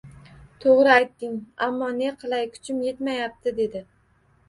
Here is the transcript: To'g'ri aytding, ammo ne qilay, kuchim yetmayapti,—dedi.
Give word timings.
To'g'ri 0.63 0.91
aytding, 0.93 1.37
ammo 1.67 1.91
ne 2.01 2.09
qilay, 2.25 2.51
kuchim 2.57 2.83
yetmayapti,—dedi. 2.89 3.89